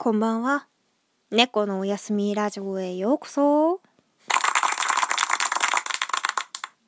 [0.00, 0.68] こんばんは。
[1.32, 3.80] 猫のおやすみラジオへようこそ。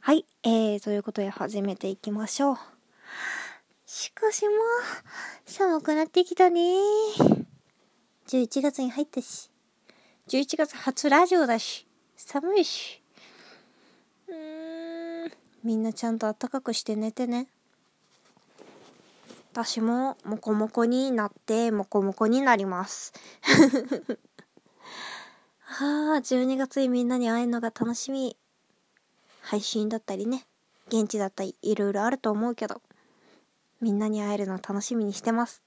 [0.00, 2.58] はい、えー、ということで始めていきましょう。
[3.86, 4.54] しかしもう、
[5.46, 6.60] 寒くなってきたね
[8.26, 9.50] 11月に入ったし、
[10.28, 13.02] 11月初ラジオだし、寒いし。
[14.28, 15.32] うーん、
[15.64, 17.48] みんなちゃんと暖かくして寝てね。
[19.60, 23.12] 私もモコモコになってモコモコになります。
[25.58, 28.36] はあ、12月にみんなに会えるのが楽しみ。
[29.40, 30.46] 配信だったりね、
[30.86, 32.80] 現地だったりいろいろあると思うけど、
[33.80, 35.60] みんなに会えるの楽しみにしてます。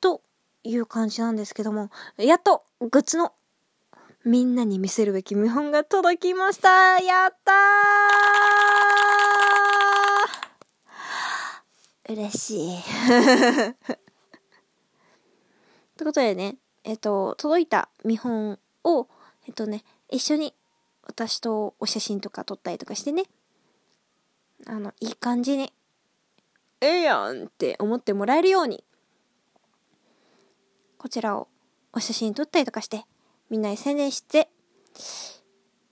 [0.00, 0.22] と
[0.62, 3.32] いう感じなんですけども、やっとグッズの
[4.24, 9.13] みんなに見せるべき見本が届きましたやったー
[12.08, 12.82] 嬉しい。
[15.96, 19.08] ということでね、えっと、届いた見本を、
[19.46, 20.54] えっとね、一緒に
[21.02, 23.24] 私とお写真とか撮ったりとかしてね、
[24.66, 25.72] あの、いい感じに、
[26.80, 28.84] ええやんって思ってもらえるように、
[30.98, 31.48] こちらを
[31.92, 33.04] お写真撮ったりとかして、
[33.48, 34.48] みんなに宣伝して、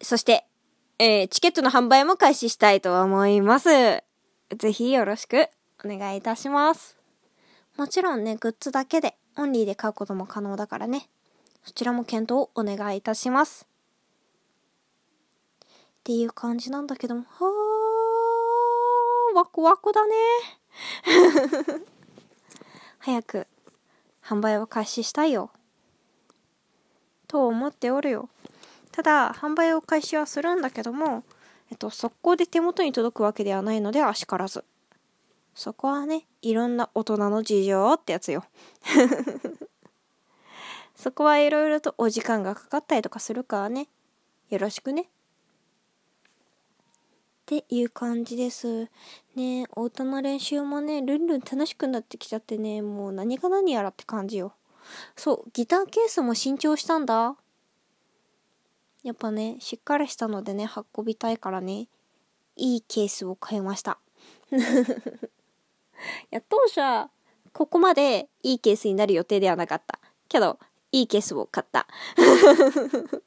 [0.03, 0.47] そして、
[0.98, 3.69] えー、チケットの販売も開始したいと思います。
[3.69, 5.48] ぜひよろしく
[5.84, 6.97] お願いいたします。
[7.77, 11.08] もちろんね、グッズだけで、オンリーで買うことも可能だからね。
[11.64, 13.66] そちらも検討をお願いいたします。
[15.64, 15.69] っ
[16.05, 20.14] ていう感じなんだけども、はー、ワクワクだね。
[22.98, 23.46] 早く
[24.22, 25.50] 販売を開始したいよ。
[27.28, 28.28] と思っておるよ。
[28.91, 31.24] ただ、販売を開始はするんだけども、
[31.70, 34.64] えっと、速攻で手元に届くわけではないので、あしからず。
[35.55, 38.45] そこはね、いろんな大人の事情ってやつよ。
[40.95, 43.89] そこはいろいろとお時間がかかったりとかするからね。
[44.50, 45.03] よろしくね。
[45.03, 45.06] っ
[47.45, 48.89] ていう感じです。
[49.35, 54.55] ねお歌の練習もね、ルンルン楽しくなってきちゃってね、もう何が何やらって感じよ。
[55.17, 57.36] そう、ギターケースも新調したんだ。
[59.02, 61.89] やっぱね、しっかりしたのでね、運びたいからね、
[62.57, 63.98] いいケースを買いました。
[66.30, 67.11] いや、当初は、
[67.52, 69.98] ここまでいいケースになる予定ではなかった。
[70.29, 70.58] けど、
[70.90, 71.86] いいケースを買った。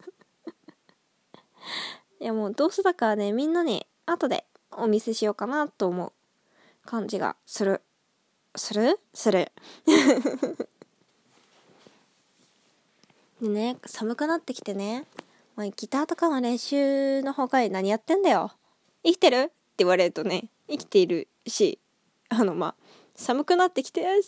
[2.19, 6.12] いや、もうどうせだからね、みんなに後でお見せしようかなと思う
[6.86, 7.81] 感じがする。
[8.56, 9.00] する？
[9.13, 9.52] する。
[13.42, 15.06] で ね、寒くなってきてね、
[15.56, 18.52] まあ、ギターとかの練習の他に何やってんだよ。
[19.03, 19.38] 生きてる？
[19.38, 21.80] って言われるとね、生きているし、
[22.40, 22.75] あの、まあ、
[23.16, 24.22] 寒くなってきて、寒いよ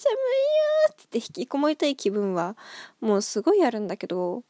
[0.90, 2.56] ーって引きこもりたい気分は、
[3.02, 4.44] もうすごいあるんだけど、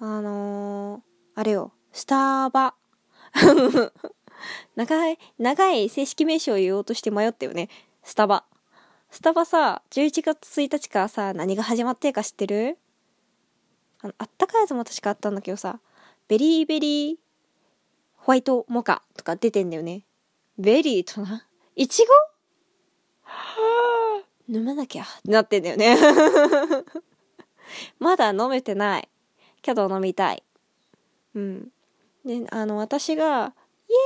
[0.00, 2.74] あのー、あれよ、スターバ。
[4.74, 7.68] 長い、長い正式名称を言おうとして迷ったよね。
[8.02, 8.44] スタバ。
[9.10, 12.78] スタバさ、11月1日からさ、何が始まってるか知ってる？
[14.02, 15.80] あの、あったかいやつも確かあったんだけどさ、
[16.28, 17.16] ベリーベリー
[18.16, 20.04] ホワイトモカとか出てんだよね。
[20.58, 21.46] ベリーとな、
[21.76, 22.12] いちご
[24.48, 25.96] 飲まなきゃってなってんだよね。
[27.98, 29.08] まだ飲めてない。
[29.62, 30.42] けど飲みたい。
[31.34, 31.68] うん。
[32.24, 33.54] で、あの、私が、
[33.88, 33.96] イエ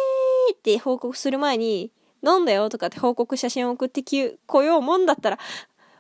[0.51, 1.91] ーイって報告する前に、
[2.27, 5.39] 飲んだよとかって報告写真を送ってき、来ようもんだったら、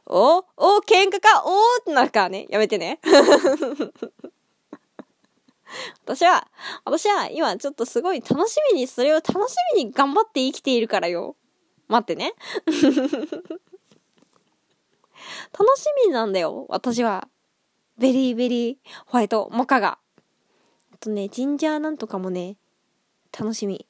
[0.06, 1.44] おお喧嘩か？
[1.46, 2.46] おーってなるからね。
[2.50, 3.00] やめてね。
[6.04, 6.46] 私は、
[6.84, 11.36] 私は今ちょっとすごい楽しみに、それを楽しみに頑張って生きているからよ。
[11.94, 12.32] 待ってね。
[15.56, 17.28] 楽しみなんだよ、私は。
[17.98, 19.98] ベリーベリーホワイトモカが。
[20.92, 22.56] あとね、ジンジャーなんとかもね、
[23.38, 23.86] 楽しみ。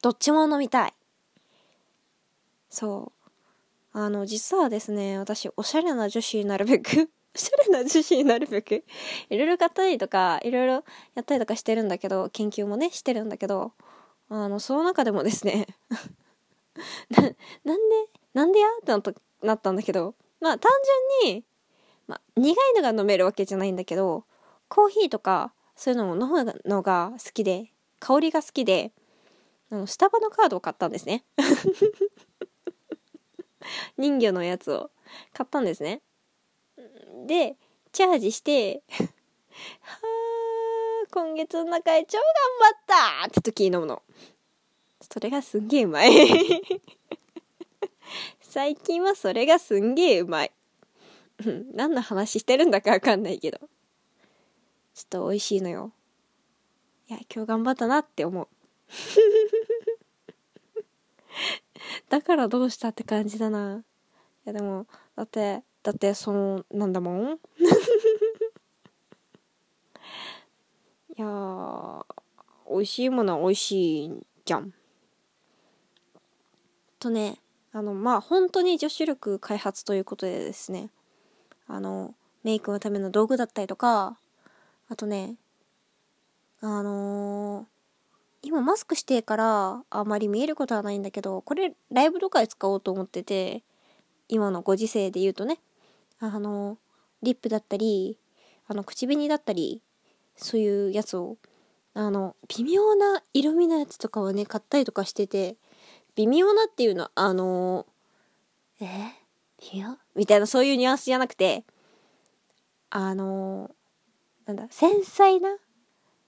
[0.00, 0.92] どっちも飲みたい。
[2.70, 3.12] そ
[3.94, 3.98] う。
[3.98, 8.84] あの、実はですね、私、おしゃれな女子になるべく、 おしゃれな女子になるべく、
[9.30, 10.72] いろいろ買ったりとか、いろいろ
[11.14, 13.72] やったりとかしてるんだけど、研究もね、してるんだけど、
[14.28, 15.66] あの、その中でもですね、
[17.10, 17.22] な、
[17.64, 17.94] なんで、
[18.34, 18.68] なんでや？
[18.68, 19.12] ってなった
[19.42, 20.70] なったんだけど、まあ単
[21.22, 21.44] 純に、
[22.06, 24.24] まあ苦いのが飲めるわけじゃないんだけど、
[24.68, 28.92] コーヒーとかそういうのも飲むのが好きで、香りが好きで、
[29.70, 31.24] あの、スタバのカードを買ったんですね。
[33.98, 34.90] 人魚のやつを
[35.32, 36.02] 買ったんですね。
[37.26, 37.56] で、
[37.92, 38.82] チャージして、
[39.80, 40.00] は
[41.04, 42.24] あ、今月の中で超頑
[42.60, 44.02] 張ったって時に飲むの。
[45.00, 46.10] それがすんげえうまい。
[48.40, 50.52] 最近はそれがすんげえうまい。
[51.74, 53.58] 何の話してるんだかわかんないけど。
[53.58, 53.66] ちょ
[55.04, 55.92] っと美味しいのよ。
[57.08, 58.48] いや、今日頑張ったなって思う。
[62.08, 63.84] だからどうしたって感じだな。
[64.44, 67.40] いやでも、だって、だってその、なんだもん
[71.16, 72.04] いやー、
[72.70, 74.72] 美味しいものは美味しいじゃん。
[77.06, 77.38] とね、
[77.72, 80.90] あの、まあ、本当に女子力開発ということでですね、
[81.68, 84.18] あの、メイクのための道具だったりとか、
[84.88, 85.36] あとね、
[86.60, 87.66] あのー、
[88.42, 93.62] 今マスクしてからあまり見えることはないんだけど、これライブとかで使おうと思ってて、
[94.28, 95.58] 今のご時世で言うとね、
[96.18, 96.78] あの、
[97.22, 98.18] リップだったり、
[98.66, 99.80] あの、口紅だったり、
[100.36, 101.36] そういうやつを、
[101.94, 105.56] あの、微妙な色味のやつとかをね、買ったりとかしてて、
[106.16, 109.12] 微妙なっていうのは、あのー、え？
[109.72, 109.96] 微妙？
[110.14, 111.64] みたいなそういうニュアンスじゃなくて、
[112.90, 115.56] あのー、なんだ、繊細な？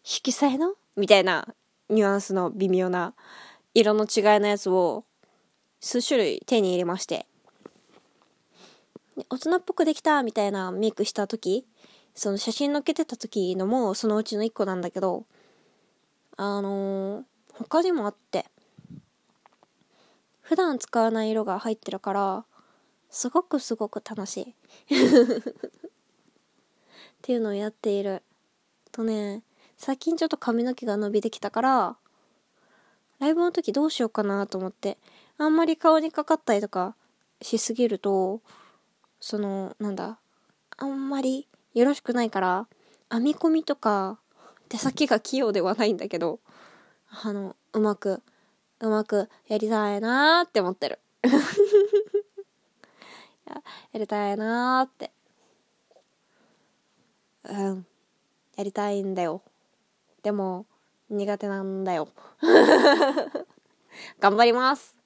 [0.03, 0.75] 色彩の？
[0.97, 1.49] みたいな
[1.89, 3.15] ニュアンスの微妙な
[3.75, 5.05] 色の違いのやつを
[5.81, 7.27] 数種類手に入れまして、
[9.31, 11.65] 大人っぽくできたみたいなメイクした時、
[12.15, 15.25] その写真載っけてた時のもそのうちの一個なんだけど、
[16.37, 17.23] あのー、
[17.55, 18.47] 他にもあって、
[20.49, 22.47] 普段使わない色が入ってるから、
[23.11, 24.55] すごくすごく楽しい。
[24.97, 25.51] っ
[27.21, 28.23] ていうのをやっている。
[28.91, 29.43] とね、
[29.77, 31.99] 最近ちょっと髪の毛が伸びてきたから、
[33.19, 34.97] ライブの時どうしようかなと思って、
[35.37, 36.97] あんまり顔にかかったりとか
[37.43, 38.41] しすぎると、
[39.21, 40.19] その、なんだ、
[40.79, 42.69] あんまりよろしくないから、
[43.11, 44.19] 編み込みとか、
[44.71, 46.41] 手先が器用ではないんだけど、
[47.11, 48.23] あの、うまく
[48.81, 50.99] うまくやりたいなーって思ってる。
[51.23, 51.31] や
[53.93, 55.11] やりたいなーって。
[57.45, 57.87] うん。
[58.57, 59.43] やりたいんだよ。
[60.23, 60.67] でも、
[61.11, 62.09] 苦手なんだよ。
[64.21, 64.97] 頑張ります。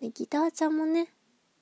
[0.00, 1.12] ギターちゃんもね、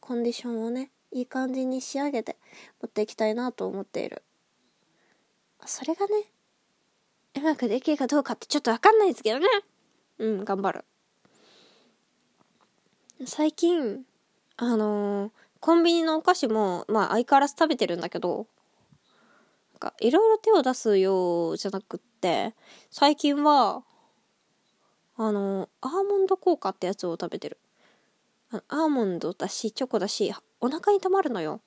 [0.00, 2.36] コンディションをね、いい感じに仕上げて
[2.80, 4.22] 持っていきたいなと思っている。
[5.66, 6.24] それがね、
[7.36, 9.46] うまくできるかどうかってちょっとわかんないですけどね。
[10.20, 10.84] うん、頑張る。
[13.24, 14.04] 最近、
[14.58, 18.46] あのー、コンビニのお菓子も、まあ相変わらず食べてるんだけど、
[19.72, 22.54] なんかいろいろ手を出すようじゃなくって、
[22.90, 23.82] 最近は、
[25.16, 27.58] あのー、アーモンド効果ってやつを食べてる。
[28.68, 31.62] アーモンドだし、チョコだし、お腹に溜まるのよ。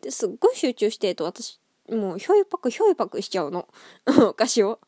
[0.00, 1.58] で、すっごい集中してると私、
[1.88, 3.66] もうひょいぱくひょいぱくしちゃうの。
[4.28, 4.78] お菓子を。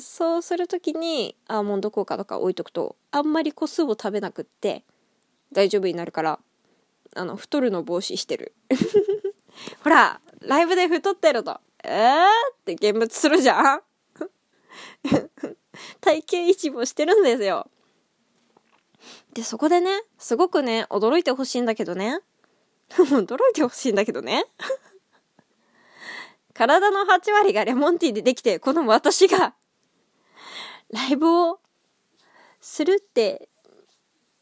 [0.00, 4.82] そうするときにアーモンド効果とか置いとくとあんまり個数を食べなくって
[5.52, 6.38] 大丈夫になるから
[7.14, 8.54] あの太るの防止してる。
[9.84, 13.82] ほらライブで太ってるとえーって現物するじゃん。
[16.00, 17.68] 体型維持もしてるんですよ。
[19.34, 22.20] でそこでねすごくね驚いてほしいんだけどね。
[22.90, 24.46] 驚いてほしいんだけどね。
[26.54, 29.54] 体の8割がレモンティーでできてこの私が
[30.94, 31.58] ライブを
[32.60, 33.48] するって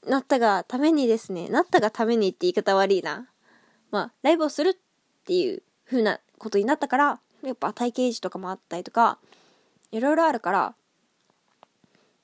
[0.07, 3.31] なったがためにですね、なったがためにって言い方悪いな。
[3.91, 4.75] まあ、ライブをするっ
[5.25, 9.19] ていう風なことになったから、やっぱ体型維持とかもあったりとか、
[9.93, 10.75] いろいろあるから、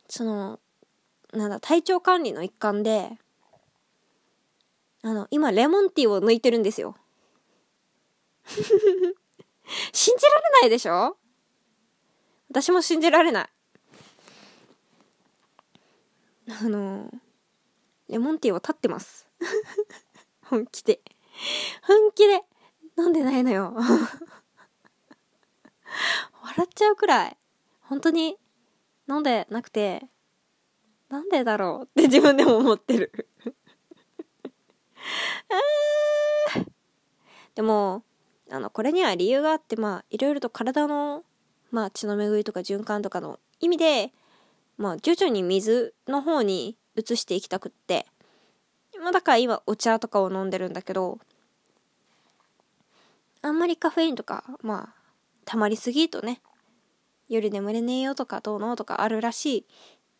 [0.08, 0.60] その、
[1.32, 3.12] なんだ、体調管理の一環で、
[5.02, 6.96] あの、今、レモンティーを抜いてるんですよ。
[9.92, 11.16] 信じられないでしょ？
[12.50, 13.48] 私も信じられない。
[16.48, 17.10] あの
[18.08, 19.28] レモンティーは立ってます。
[20.44, 21.00] 本気で。
[21.82, 22.42] 本気で。
[22.96, 23.74] 飲んでないのよ。
[26.42, 27.36] 笑っちゃうくらい。
[27.82, 28.36] 本当に
[29.08, 30.06] 飲んでなくて
[31.08, 33.28] なんでだろうって自分でも思ってる。
[37.54, 38.04] でも
[38.50, 41.24] あのこれには理由があってまあいろいろと体の
[41.70, 44.12] まあ血の巡りとか循環とかの意味で
[44.78, 48.06] まあ、徐々に水の方に移していきたくって、
[49.02, 51.18] まあ、だから今お茶とかを飲んでるんだけど、
[53.42, 54.94] あんまりカフェインとか、まあ、
[55.44, 56.40] 溜まりすぎとね、
[57.28, 59.66] 夜眠れねえよとかどうのとかあるらし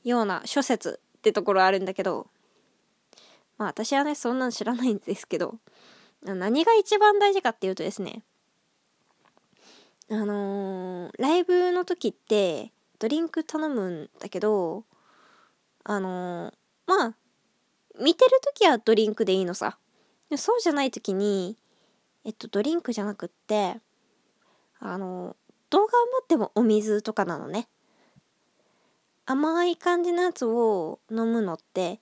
[0.04, 2.26] いような諸説ってところあるんだけど、
[3.58, 5.54] まあ私はね、そんなん知らないんですけど、
[6.22, 8.22] 何が一番大事かっていうとですね、
[10.10, 14.84] あのー、ライブの時って、ドリンク頼むんだけど、
[15.84, 16.54] あのー、
[16.86, 17.14] まあ、
[18.00, 19.78] 見てるときはドリンクでいいのさ。
[20.36, 21.56] そうじゃない時に、
[22.24, 23.76] えっと、ドリンクじゃなくって、
[24.80, 25.36] あの、
[25.70, 27.68] どう頑張ってもお水とかなのね。
[29.26, 32.00] 甘い感じのやつを飲むのって、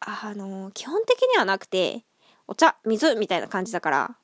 [0.00, 2.04] あの、基本的にはなくて、
[2.46, 4.16] お茶、水みたいな感じだから、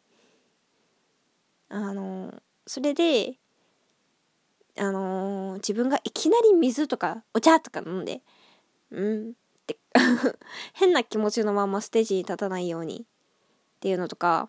[1.68, 2.34] あの、
[2.66, 3.38] それで、
[4.78, 8.22] あのー、自分がいきなり水とかお茶とか飲んで、
[8.90, 9.32] うんっ
[9.66, 9.78] て
[10.74, 14.48] 変な気持ちのままステージに立たないようにっていうのとか、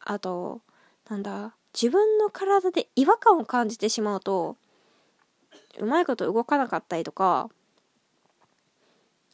[0.00, 0.62] あと、
[1.08, 4.56] なんだ、自分の体で違和感を感じてしまうと、
[5.78, 7.50] うまいこと動かなかったりとか、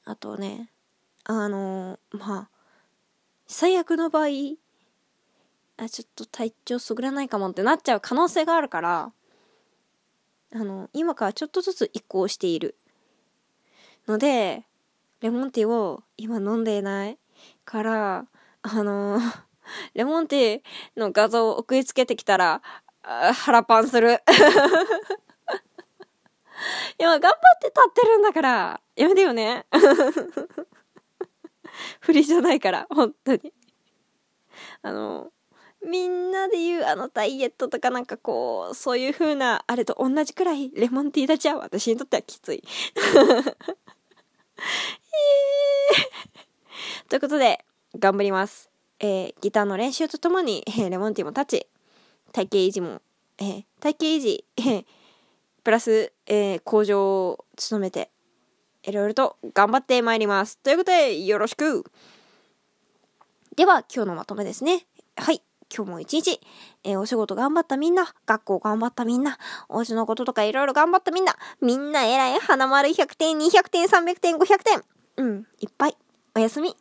[0.04, 0.70] あとね、
[1.24, 2.48] あのー、まあ、
[3.46, 4.26] 最悪の場合、
[5.76, 9.12] あ、ちょっと体調優れないかもってなっちゃう可能性があるから、
[10.54, 12.76] あの、今からちょっとずつ移行している。
[14.06, 14.64] ので、
[15.20, 17.18] レモンティーを今飲んでいない
[17.64, 18.26] から、
[18.62, 19.18] あの
[19.94, 22.62] レモンティーの画像を送りつけてきたら、
[23.02, 24.22] 腹パンする。
[26.98, 29.66] 今頑張って立ってるんだから、やめてよね。
[32.00, 33.52] 振りじゃないから、本当に。
[34.82, 35.32] あの、
[35.84, 42.62] みんなで言うあのダイエットとかなんかこう、そういう風なあれと同じくらいレモンティーだちゃ私にとってはきつい。
[47.08, 47.64] ということで、
[47.98, 48.70] 頑張ります。
[48.98, 51.66] えー、ギターの練習とともに、えー、レモンティーも立ち、
[52.32, 53.02] 体型維持も、
[53.38, 54.84] えー、体型維持、えー、
[55.62, 58.10] プラス、えー、向上を努めて、
[58.82, 60.58] いろいろと頑張ってまいります。
[60.58, 61.84] ということで、よろしく
[63.56, 64.84] では、今日のまとめですね。
[65.16, 65.40] はい。
[65.74, 66.40] 今日も一日、
[66.84, 69.38] えー、お仕事頑張ったみんな、学校頑張ったみんな、
[69.68, 74.84] お家のこととかいろいろ頑張ったみんな、みんな偉い、花丸100点、200点、300点、500点。
[75.16, 75.96] うん、いっぱい。
[76.36, 76.76] おやすみ。